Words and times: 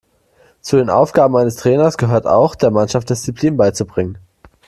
Zu 0.61 0.77
den 0.77 0.89
Aufgaben 0.89 1.35
eines 1.37 1.57
Trainers 1.57 1.95
gehört 1.95 2.25
auch, 2.25 2.55
der 2.55 2.71
Mannschaft 2.71 3.11
Disziplin 3.11 3.55
beizubringen. 3.55 4.17